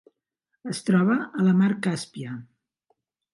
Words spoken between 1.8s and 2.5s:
Càspia.